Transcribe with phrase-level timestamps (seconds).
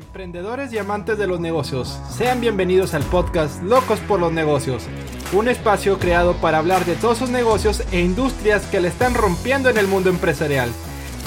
[0.00, 4.84] Emprendedores y amantes de los negocios, sean bienvenidos al podcast Locos por los Negocios,
[5.32, 9.68] un espacio creado para hablar de todos esos negocios e industrias que le están rompiendo
[9.68, 10.70] en el mundo empresarial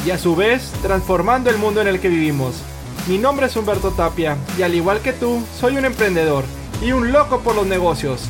[0.06, 2.62] y a su vez transformando el mundo en el que vivimos.
[3.10, 6.46] Mi nombre es Humberto Tapia y al igual que tú, soy un emprendedor
[6.82, 8.30] y un loco por los negocios.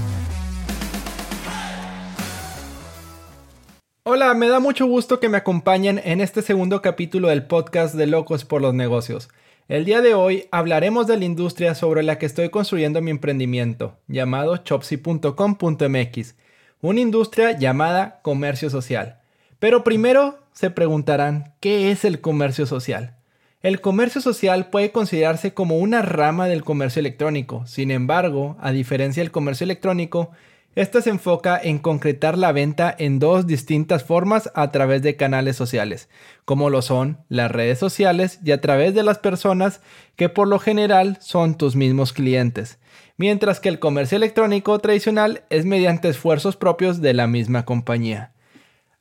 [4.04, 8.08] Hola, me da mucho gusto que me acompañen en este segundo capítulo del podcast de
[8.08, 9.30] Locos por los Negocios.
[9.72, 13.98] El día de hoy hablaremos de la industria sobre la que estoy construyendo mi emprendimiento,
[14.10, 16.36] llamado chopsy.com.mx,
[16.82, 19.22] una industria llamada comercio social.
[19.60, 23.16] Pero primero se preguntarán, ¿qué es el comercio social?
[23.62, 29.24] El comercio social puede considerarse como una rama del comercio electrónico, sin embargo, a diferencia
[29.24, 30.32] del comercio electrónico,
[30.74, 35.58] esta se enfoca en concretar la venta en dos distintas formas a través de canales
[35.58, 36.08] sociales,
[36.46, 39.82] como lo son las redes sociales y a través de las personas
[40.16, 42.80] que por lo general son tus mismos clientes,
[43.18, 48.32] mientras que el comercio electrónico tradicional es mediante esfuerzos propios de la misma compañía.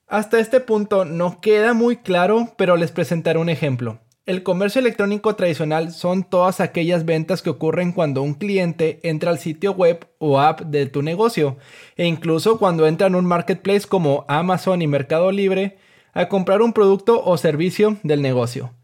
[0.09, 4.01] Hasta este punto no queda muy claro, pero les presentaré un ejemplo.
[4.27, 9.39] El comercio electrónico tradicional son todas aquellas ventas que ocurren cuando un cliente entra al
[9.39, 11.57] sitio web o app de tu negocio
[11.97, 15.79] e incluso cuando entra en un marketplace como Amazon y Mercado Libre
[16.13, 18.75] a comprar un producto o servicio del negocio.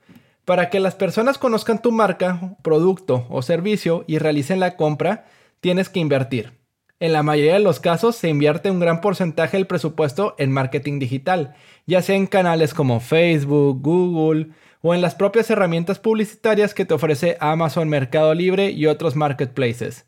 [0.46, 5.26] Para que las personas conozcan tu marca, producto o servicio y realicen la compra,
[5.60, 6.54] tienes que invertir.
[6.98, 10.98] En la mayoría de los casos se invierte un gran porcentaje del presupuesto en marketing
[10.98, 11.54] digital,
[11.86, 14.48] ya sea en canales como Facebook, Google,
[14.82, 20.06] o en las propias herramientas publicitarias que te ofrece Amazon Mercado Libre y otros marketplaces.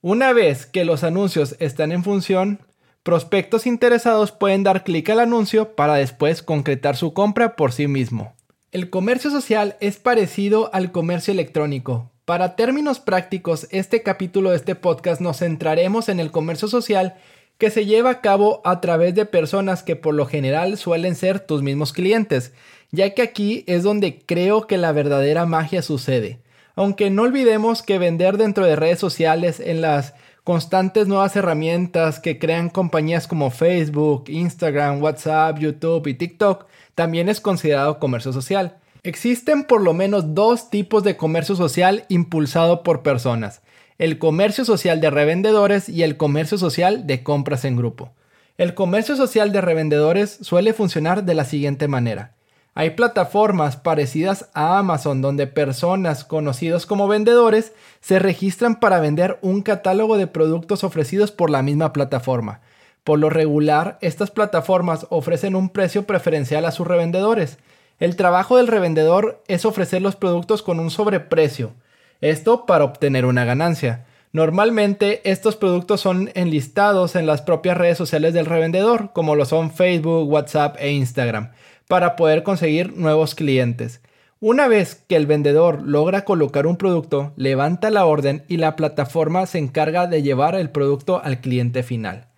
[0.00, 2.60] Una vez que los anuncios están en función,
[3.02, 8.34] prospectos interesados pueden dar clic al anuncio para después concretar su compra por sí mismo.
[8.72, 12.10] El comercio social es parecido al comercio electrónico.
[12.24, 17.16] Para términos prácticos, este capítulo de este podcast nos centraremos en el comercio social
[17.62, 21.38] que se lleva a cabo a través de personas que por lo general suelen ser
[21.38, 22.52] tus mismos clientes,
[22.90, 26.40] ya que aquí es donde creo que la verdadera magia sucede.
[26.74, 32.40] Aunque no olvidemos que vender dentro de redes sociales en las constantes nuevas herramientas que
[32.40, 38.76] crean compañías como Facebook, Instagram, WhatsApp, YouTube y TikTok también es considerado comercio social.
[39.04, 43.61] Existen por lo menos dos tipos de comercio social impulsado por personas,
[43.98, 48.12] el comercio social de revendedores y el comercio social de compras en grupo.
[48.58, 52.34] El comercio social de revendedores suele funcionar de la siguiente manera.
[52.74, 59.60] Hay plataformas parecidas a Amazon donde personas conocidos como vendedores se registran para vender un
[59.60, 62.60] catálogo de productos ofrecidos por la misma plataforma.
[63.04, 67.58] Por lo regular, estas plataformas ofrecen un precio preferencial a sus revendedores.
[67.98, 71.74] El trabajo del revendedor es ofrecer los productos con un sobreprecio,
[72.22, 74.06] esto para obtener una ganancia.
[74.32, 79.70] Normalmente estos productos son enlistados en las propias redes sociales del revendedor, como lo son
[79.70, 81.50] Facebook, WhatsApp e Instagram
[81.92, 84.00] para poder conseguir nuevos clientes.
[84.40, 89.44] Una vez que el vendedor logra colocar un producto, levanta la orden y la plataforma
[89.44, 92.28] se encarga de llevar el producto al cliente final.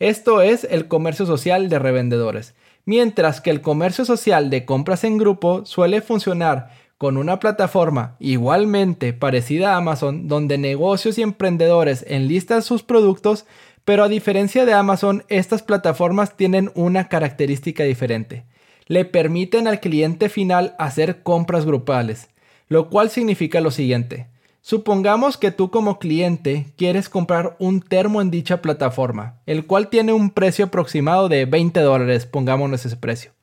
[0.00, 5.18] Esto es el comercio social de revendedores, mientras que el comercio social de compras en
[5.18, 12.62] grupo suele funcionar con una plataforma igualmente parecida a Amazon donde negocios y emprendedores enlistan
[12.62, 13.46] sus productos,
[13.84, 18.44] pero a diferencia de Amazon, estas plataformas tienen una característica diferente
[18.86, 22.28] le permiten al cliente final hacer compras grupales,
[22.68, 24.28] lo cual significa lo siguiente.
[24.60, 30.12] Supongamos que tú como cliente quieres comprar un termo en dicha plataforma, el cual tiene
[30.12, 33.35] un precio aproximado de 20 dólares, pongámonos ese precio.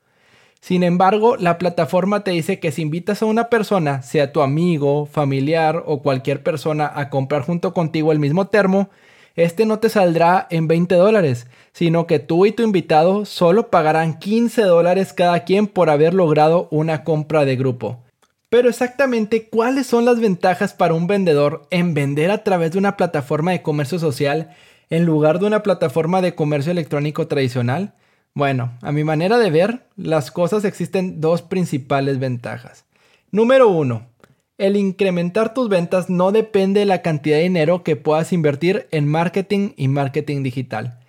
[0.64, 5.06] Sin embargo, la plataforma te dice que si invitas a una persona, sea tu amigo,
[5.06, 8.90] familiar o cualquier persona a comprar junto contigo el mismo termo,
[9.36, 14.20] este no te saldrá en 20 dólares, sino que tú y tu invitado solo pagarán
[14.20, 18.00] 15 dólares cada quien por haber logrado una compra de grupo.
[18.48, 22.96] Pero exactamente cuáles son las ventajas para un vendedor en vender a través de una
[22.96, 24.56] plataforma de comercio social
[24.90, 27.96] en lugar de una plataforma de comercio electrónico tradicional?
[28.36, 32.86] Bueno, a mi manera de ver, las cosas existen dos principales ventajas.
[33.32, 34.14] Número 1
[34.60, 39.08] el incrementar tus ventas no depende de la cantidad de dinero que puedas invertir en
[39.08, 41.00] marketing y marketing digital.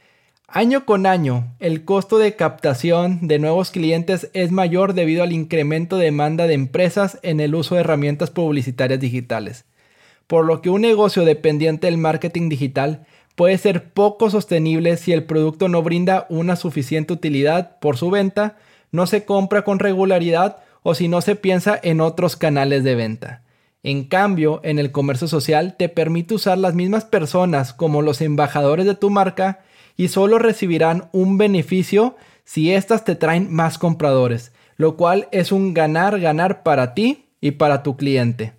[0.49, 5.99] Año con año, el costo de captación de nuevos clientes es mayor debido al incremento
[5.99, 9.67] de demanda de empresas en el uso de herramientas publicitarias digitales,
[10.27, 15.25] por lo que un negocio dependiente del marketing digital puede ser poco sostenible si el
[15.25, 18.57] producto no brinda una suficiente utilidad por su venta,
[18.91, 23.43] no se compra con regularidad o si no se piensa en otros canales de venta.
[23.83, 28.87] En cambio, en el comercio social te permite usar las mismas personas como los embajadores
[28.87, 29.61] de tu marca
[29.97, 35.75] y solo recibirán un beneficio si éstas te traen más compradores, lo cual es un
[35.75, 38.55] ganar-ganar para ti y para tu cliente.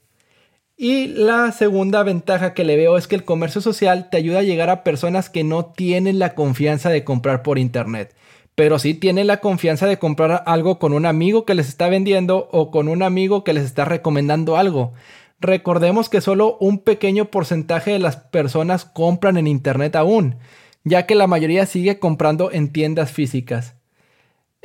[0.77, 4.43] Y la segunda ventaja que le veo es que el comercio social te ayuda a
[4.43, 8.13] llegar a personas que no tienen la confianza de comprar por internet,
[8.55, 12.49] pero sí tienen la confianza de comprar algo con un amigo que les está vendiendo
[12.51, 14.91] o con un amigo que les está recomendando algo.
[15.39, 20.39] Recordemos que solo un pequeño porcentaje de las personas compran en internet aún,
[20.83, 23.75] ya que la mayoría sigue comprando en tiendas físicas.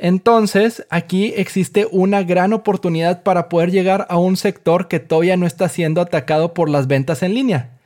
[0.03, 5.45] Entonces, aquí existe una gran oportunidad para poder llegar a un sector que todavía no
[5.45, 7.77] está siendo atacado por las ventas en línea.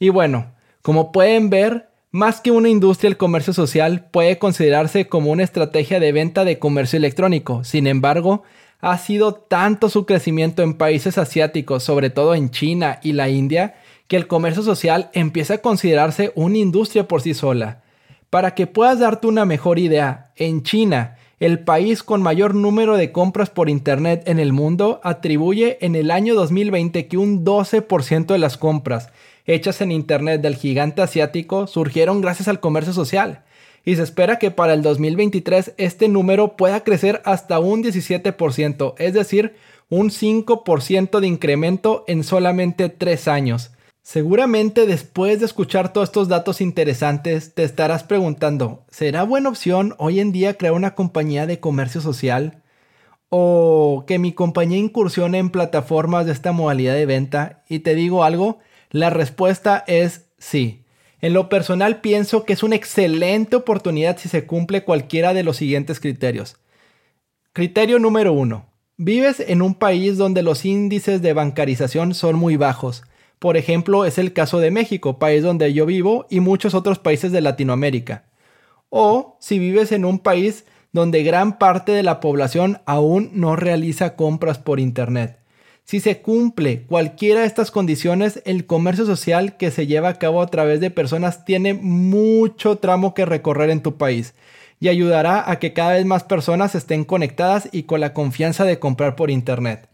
[0.00, 0.50] Y bueno,
[0.82, 6.00] como pueden ver, más que una industria, el comercio social puede considerarse como una estrategia
[6.00, 7.62] de venta de comercio electrónico.
[7.62, 8.42] Sin embargo,
[8.80, 13.76] ha sido tanto su crecimiento en países asiáticos, sobre todo en China y la India,
[14.08, 17.82] que el comercio social empieza a considerarse una industria por sí sola.
[18.28, 23.12] Para que puedas darte una mejor idea, en China, el país con mayor número de
[23.12, 28.38] compras por Internet en el mundo atribuye en el año 2020 que un 12% de
[28.38, 29.08] las compras
[29.46, 33.42] hechas en Internet del gigante asiático surgieron gracias al comercio social.
[33.86, 39.14] Y se espera que para el 2023 este número pueda crecer hasta un 17%, es
[39.14, 39.54] decir,
[39.88, 43.70] un 5% de incremento en solamente 3 años.
[44.02, 50.20] Seguramente después de escuchar todos estos datos interesantes te estarás preguntando, ¿será buena opción hoy
[50.20, 52.62] en día crear una compañía de comercio social?
[53.28, 57.62] ¿O que mi compañía incursione en plataformas de esta modalidad de venta?
[57.68, 58.58] Y te digo algo,
[58.90, 60.84] la respuesta es sí.
[61.20, 65.58] En lo personal pienso que es una excelente oportunidad si se cumple cualquiera de los
[65.58, 66.56] siguientes criterios.
[67.52, 68.66] Criterio número uno.
[68.96, 73.04] Vives en un país donde los índices de bancarización son muy bajos
[73.40, 77.32] por ejemplo, es el caso de México, país donde yo vivo, y muchos otros países
[77.32, 78.26] de Latinoamérica.
[78.90, 84.14] O si vives en un país donde gran parte de la población aún no realiza
[84.14, 85.38] compras por Internet.
[85.84, 90.42] Si se cumple cualquiera de estas condiciones, el comercio social que se lleva a cabo
[90.42, 94.34] a través de personas tiene mucho tramo que recorrer en tu país
[94.80, 98.78] y ayudará a que cada vez más personas estén conectadas y con la confianza de
[98.78, 99.89] comprar por Internet.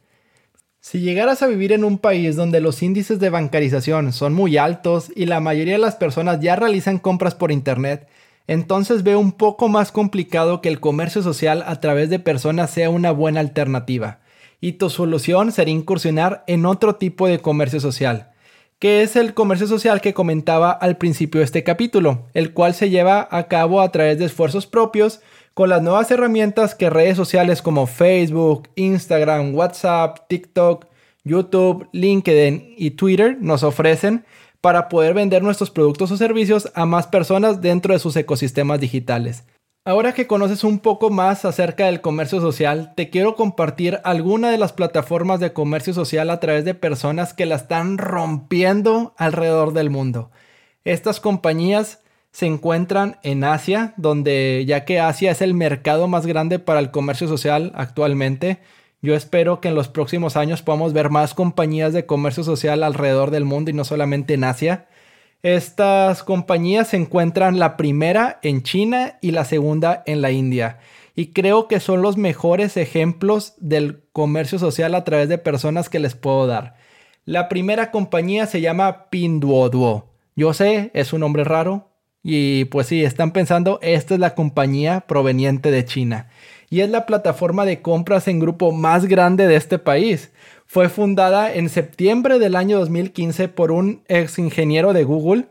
[0.89, 5.11] Si llegaras a vivir en un país donde los índices de bancarización son muy altos
[5.17, 8.07] y la mayoría de las personas ya realizan compras por Internet,
[8.47, 12.89] entonces veo un poco más complicado que el comercio social a través de personas sea
[12.89, 14.21] una buena alternativa.
[14.61, 18.31] Y tu solución sería incursionar en otro tipo de comercio social,
[18.79, 22.91] que es el comercio social que comentaba al principio de este capítulo, el cual se
[22.91, 25.21] lleva a cabo a través de esfuerzos propios
[25.57, 30.85] con las nuevas herramientas que redes sociales como Facebook, Instagram, WhatsApp, TikTok,
[31.25, 34.27] YouTube, LinkedIn y Twitter nos ofrecen
[34.61, 39.45] para poder vender nuestros productos o servicios a más personas dentro de sus ecosistemas digitales.
[39.87, 44.59] Ahora que conoces un poco más acerca del comercio social, te quiero compartir algunas de
[44.59, 49.89] las plataformas de comercio social a través de personas que la están rompiendo alrededor del
[49.89, 50.31] mundo.
[50.85, 52.03] Estas compañías
[52.37, 56.91] se encuentran en Asia, donde ya que Asia es el mercado más grande para el
[56.91, 58.59] comercio social actualmente,
[59.01, 63.31] yo espero que en los próximos años podamos ver más compañías de comercio social alrededor
[63.31, 64.87] del mundo y no solamente en Asia.
[65.43, 70.81] Estas compañías se encuentran la primera en China y la segunda en la India.
[71.15, 76.01] Y creo que son los mejores ejemplos del comercio social a través de personas que
[76.01, 76.75] les puedo dar.
[77.25, 80.11] La primera compañía se llama Pinduoduo.
[80.35, 81.96] Yo sé, es un nombre raro,
[82.29, 86.29] y pues sí, están pensando, esta es la compañía proveniente de China.
[86.69, 90.33] Y es la plataforma de compras en grupo más grande de este país.
[90.67, 95.45] Fue fundada en septiembre del año 2015 por un ex ingeniero de Google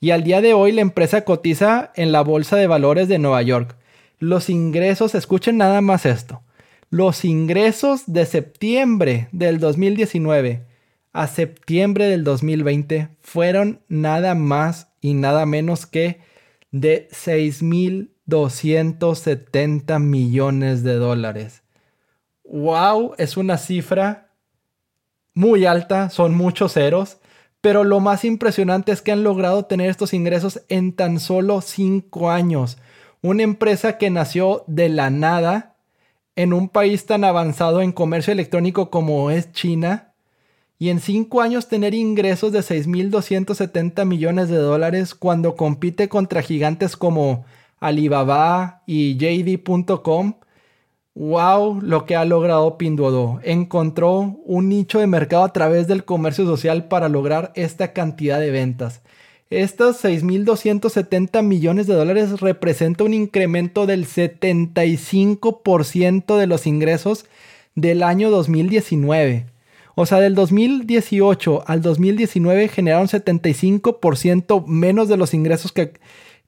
[0.00, 3.42] y al día de hoy la empresa cotiza en la Bolsa de Valores de Nueva
[3.42, 3.76] York.
[4.18, 6.42] Los ingresos, escuchen nada más esto,
[6.90, 10.64] los ingresos de septiembre del 2019
[11.12, 16.20] a septiembre del 2020 fueron nada más y nada menos que
[16.72, 21.62] de 6.270 millones de dólares.
[22.42, 23.14] ¡Wow!
[23.16, 24.32] Es una cifra
[25.32, 27.18] muy alta, son muchos ceros,
[27.60, 32.30] pero lo más impresionante es que han logrado tener estos ingresos en tan solo 5
[32.30, 32.78] años.
[33.22, 35.76] Una empresa que nació de la nada
[36.34, 40.05] en un país tan avanzado en comercio electrónico como es China
[40.78, 46.96] y en cinco años tener ingresos de 6.270 millones de dólares cuando compite contra gigantes
[46.96, 47.44] como
[47.80, 50.34] Alibaba y JD.com.
[51.14, 53.40] wow lo que ha logrado Pinduoduo.
[53.42, 58.50] Encontró un nicho de mercado a través del comercio social para lograr esta cantidad de
[58.50, 59.00] ventas.
[59.48, 67.26] Estos 6.270 millones de dólares representa un incremento del 75% de los ingresos
[67.76, 69.55] del año 2019.
[69.98, 75.94] O sea, del 2018 al 2019 generaron 75% menos de los ingresos que,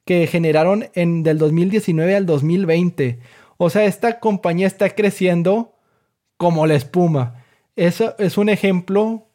[0.05, 3.21] que generaron en, del 2019 al 2020.
[3.57, 5.73] O sea, esta compañía está creciendo
[6.37, 7.43] como la espuma.
[7.75, 9.26] Eso es un ejemplo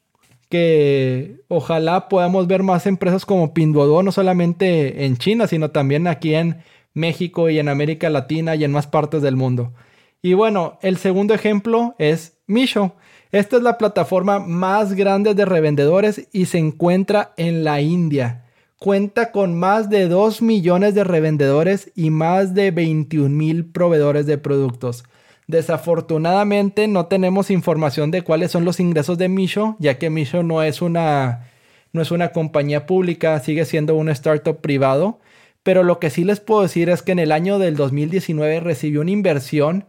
[0.47, 6.35] que ojalá podamos ver más empresas como Pinduoduo, no solamente en China, sino también aquí
[6.35, 6.57] en
[6.93, 9.73] México y en América Latina y en más partes del mundo.
[10.21, 12.93] Y bueno, el segundo ejemplo es Misho.
[13.33, 18.43] Esta es la plataforma más grande de revendedores y se encuentra en la India
[18.83, 24.37] cuenta con más de 2 millones de revendedores y más de 21 mil proveedores de
[24.37, 25.05] productos.
[25.47, 30.61] Desafortunadamente no tenemos información de cuáles son los ingresos de Misho, ya que Misho no
[30.61, 31.49] es una,
[31.93, 35.21] no es una compañía pública, sigue siendo un startup privado.
[35.63, 38.99] Pero lo que sí les puedo decir es que en el año del 2019 recibió
[38.99, 39.85] una inversión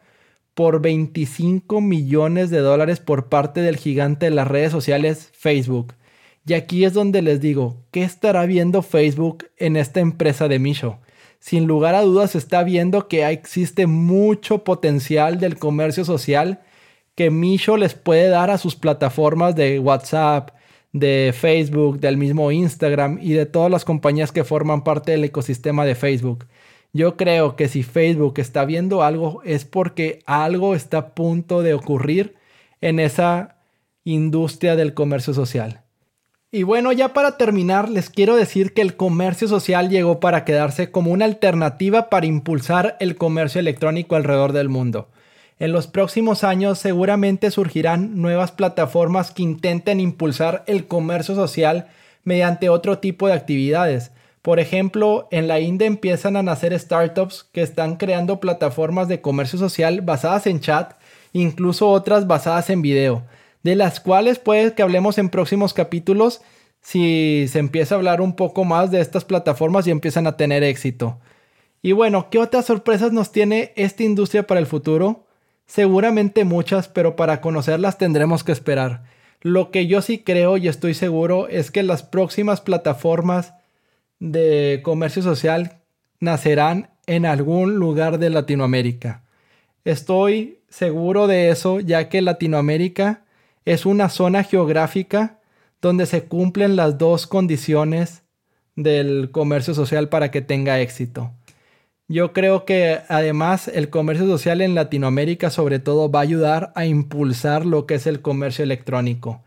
[0.54, 5.94] por 25 millones de dólares por parte del gigante de las redes sociales Facebook.
[6.46, 10.98] Y aquí es donde les digo, ¿qué estará viendo Facebook en esta empresa de Misho?
[11.40, 16.60] Sin lugar a dudas está viendo que existe mucho potencial del comercio social
[17.14, 20.50] que Misho les puede dar a sus plataformas de WhatsApp,
[20.92, 25.84] de Facebook, del mismo Instagram y de todas las compañías que forman parte del ecosistema
[25.84, 26.46] de Facebook.
[26.94, 31.74] Yo creo que si Facebook está viendo algo es porque algo está a punto de
[31.74, 32.36] ocurrir
[32.80, 33.56] en esa
[34.04, 35.80] industria del comercio social.
[36.52, 40.92] Y bueno, ya para terminar, les quiero decir que el comercio social llegó para quedarse
[40.92, 45.08] como una alternativa para impulsar el comercio electrónico alrededor del mundo.
[45.58, 51.88] En los próximos años seguramente surgirán nuevas plataformas que intenten impulsar el comercio social
[52.22, 54.12] mediante otro tipo de actividades.
[54.44, 59.58] Por ejemplo, en la India empiezan a nacer startups que están creando plataformas de comercio
[59.58, 60.92] social basadas en chat,
[61.32, 63.24] incluso otras basadas en video
[63.64, 66.42] de las cuales puede que hablemos en próximos capítulos
[66.80, 70.62] si se empieza a hablar un poco más de estas plataformas y empiezan a tener
[70.62, 71.18] éxito.
[71.82, 75.26] Y bueno, ¿qué otras sorpresas nos tiene esta industria para el futuro?
[75.66, 79.04] Seguramente muchas, pero para conocerlas tendremos que esperar.
[79.40, 83.54] Lo que yo sí creo y estoy seguro es que las próximas plataformas
[84.20, 85.80] de comercio social
[86.20, 89.22] nacerán en algún lugar de Latinoamérica.
[89.84, 93.24] Estoy seguro de eso ya que Latinoamérica
[93.64, 95.38] es una zona geográfica
[95.80, 98.22] donde se cumplen las dos condiciones
[98.76, 101.32] del comercio social para que tenga éxito.
[102.08, 106.84] Yo creo que además el comercio social en Latinoamérica sobre todo va a ayudar a
[106.84, 109.42] impulsar lo que es el comercio electrónico.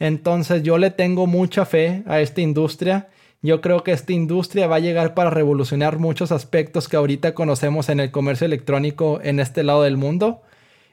[0.00, 3.08] Entonces yo le tengo mucha fe a esta industria.
[3.42, 7.88] Yo creo que esta industria va a llegar para revolucionar muchos aspectos que ahorita conocemos
[7.88, 10.42] en el comercio electrónico en este lado del mundo.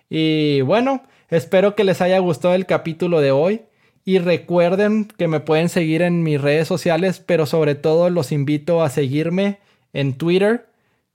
[0.10, 3.64] Y bueno, Espero que les haya gustado el capítulo de hoy
[4.06, 8.82] y recuerden que me pueden seguir en mis redes sociales, pero sobre todo los invito
[8.82, 9.60] a seguirme
[9.92, 10.70] en Twitter,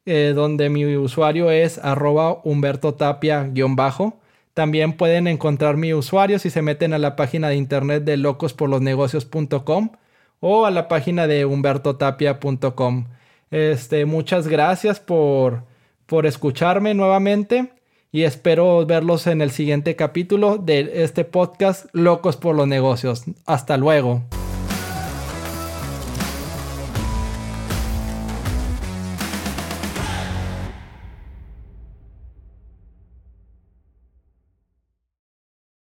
[0.05, 4.21] eh, donde mi usuario es arroba Humberto Tapia-bajo.
[4.53, 9.93] También pueden encontrar mi usuario si se meten a la página de internet de locosporlosnegocios.com
[10.42, 13.06] o a la página de humbertotapia.com.
[13.50, 15.62] Este, muchas gracias por,
[16.06, 17.72] por escucharme nuevamente
[18.11, 23.22] y espero verlos en el siguiente capítulo de este podcast Locos por los Negocios.
[23.46, 24.22] Hasta luego.